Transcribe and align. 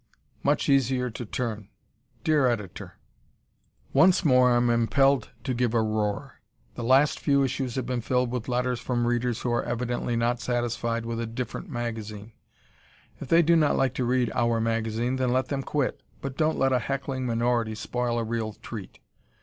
"Much 0.41 0.67
Easier 0.67 1.11
to 1.11 1.27
Turn" 1.27 1.69
Dear 2.23 2.47
Editor: 2.47 2.95
Once 3.93 4.25
more 4.25 4.49
I 4.49 4.55
am 4.57 4.71
impelled 4.71 5.29
to 5.43 5.53
give 5.53 5.75
a 5.75 5.81
roar. 5.83 6.41
The 6.73 6.83
last 6.83 7.19
few 7.19 7.43
issues 7.43 7.75
have 7.75 7.85
been 7.85 8.01
filled 8.01 8.31
with 8.31 8.47
letters 8.47 8.79
from 8.79 9.05
readers 9.05 9.41
who 9.43 9.51
are 9.51 9.61
evidently 9.61 10.15
not 10.15 10.41
satisfied 10.41 11.05
with 11.05 11.19
a 11.19 11.27
"different" 11.27 11.69
magazine. 11.69 12.31
If 13.19 13.27
they 13.27 13.43
do 13.43 13.55
not 13.55 13.75
like 13.75 13.93
to 13.93 14.03
read 14.03 14.31
"our" 14.33 14.59
magazine 14.59 15.17
then 15.17 15.31
let 15.31 15.49
them 15.49 15.61
quit, 15.61 16.01
but 16.19 16.35
don't 16.35 16.57
let 16.57 16.73
a 16.73 16.79
heckling 16.79 17.27
minority 17.27 17.75
spoil 17.75 18.17
a 18.17 18.23
real 18.23 18.53
treat. 18.53 19.01